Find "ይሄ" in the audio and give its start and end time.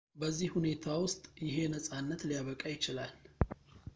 1.47-1.57